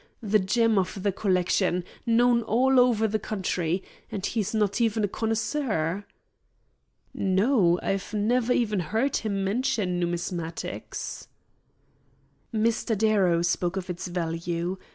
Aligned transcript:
The 0.23 0.39
gem 0.39 0.79
of 0.79 1.03
the 1.03 1.11
collection; 1.11 1.83
known 2.07 2.41
all 2.41 2.79
over 2.79 3.07
the 3.07 3.19
country, 3.19 3.83
and 4.11 4.25
he's 4.25 4.51
not 4.51 4.81
even 4.81 5.03
a 5.03 5.07
connoisseur." 5.07 6.05
"No; 7.13 7.79
I've 7.83 8.11
never 8.11 8.51
even 8.51 8.79
heard 8.79 9.17
him 9.17 9.43
mention 9.43 9.99
numismatics." 9.99 11.27
"Mr. 12.51 12.97
Darrow 12.97 13.43
spoke 13.43 13.77
of 13.77 13.91
its 13.91 14.07
value. 14.07 14.77